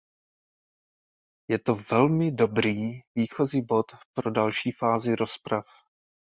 [1.49, 3.85] Je to velmi dobrý výchozí bod
[4.15, 5.65] pro další fázi rozprav.